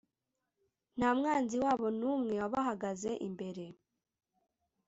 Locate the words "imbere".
3.27-3.65